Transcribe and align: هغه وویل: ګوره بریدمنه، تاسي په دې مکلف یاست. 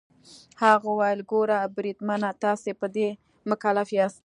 هغه 0.61 0.79
وویل: 0.89 1.19
ګوره 1.31 1.59
بریدمنه، 1.75 2.29
تاسي 2.43 2.71
په 2.79 2.87
دې 2.95 3.07
مکلف 3.49 3.87
یاست. 3.97 4.19